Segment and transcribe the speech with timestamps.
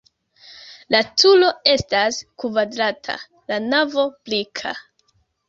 [0.95, 3.17] La turo estas kvadrata,
[3.53, 4.75] la navo brika.